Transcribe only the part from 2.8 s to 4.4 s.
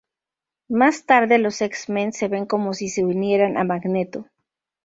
se unieran a Magneto.